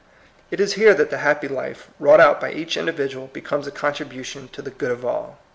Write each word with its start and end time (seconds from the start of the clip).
It 0.49 0.59
is 0.59 0.73
here 0.73 0.95
that 0.95 1.11
the 1.11 1.19
happy 1.19 1.47
life 1.47 1.89
wrought 1.99 2.19
out 2.19 2.41
by 2.41 2.51
each 2.51 2.75
individual 2.75 3.27
becomes 3.27 3.67
a 3.67 3.71
contribu 3.71 4.25
tion 4.25 4.47
to 4.47 4.63
the 4.63 4.71
good 4.71 4.89
of 4.89 5.05
all. 5.05 5.37